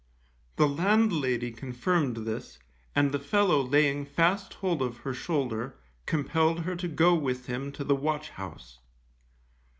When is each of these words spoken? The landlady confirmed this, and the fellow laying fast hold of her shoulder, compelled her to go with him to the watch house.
The 0.55 0.67
landlady 0.67 1.51
confirmed 1.51 2.25
this, 2.25 2.57
and 2.95 3.11
the 3.11 3.19
fellow 3.19 3.61
laying 3.61 4.03
fast 4.03 4.55
hold 4.55 4.81
of 4.81 4.97
her 5.05 5.13
shoulder, 5.13 5.77
compelled 6.07 6.61
her 6.61 6.75
to 6.75 6.87
go 6.87 7.13
with 7.13 7.45
him 7.45 7.71
to 7.73 7.83
the 7.83 7.95
watch 7.95 8.31
house. 8.31 8.79